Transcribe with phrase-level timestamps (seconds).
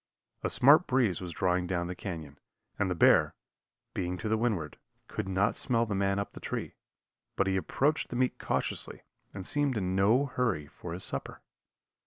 [0.41, 2.39] A smart breeze was drawing down the canyon,
[2.79, 3.35] and the bear,
[3.93, 6.73] being to the windward, could not smell the man up the tree,
[7.35, 11.43] but he approached the meat cautiously and seemed in no hurry for his supper.